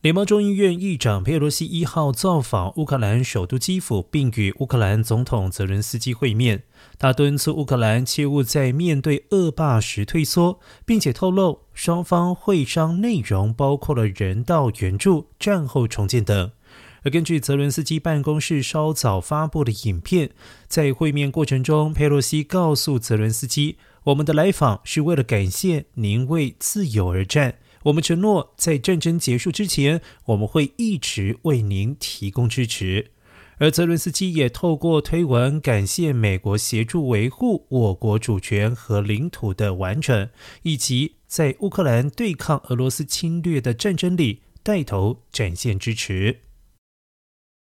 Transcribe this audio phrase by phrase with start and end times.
[0.00, 6.62] 联邦众议院议长佩洛西一号造访乌克兰首都基辅，并与乌克兰总统泽伦斯基会面。
[7.00, 16.52] 他敦促乌克兰切勿在面对恶霸时退缩，并且透露双方会商内容包括了人道援助、战后重建等。
[17.02, 20.30] 而根据泽伦斯基办公室稍早发布的影片，
[20.68, 27.56] 在会面过程中，佩洛西告诉泽伦斯基：“我们的来访是为了感谢您为自由而战。”
[27.88, 33.12] 我们承诺，在战争结束之前，我们会一直为您提供支持。
[33.56, 40.28] 而泽伦斯基也透过推文感谢美国协助维护我国主权和领土的完整，
[40.62, 46.40] 以及在乌克兰对抗俄罗斯侵略的战争里带头展现支持。